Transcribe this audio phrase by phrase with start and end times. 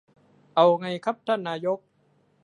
[0.55, 1.79] เอาไงครับท่านนายก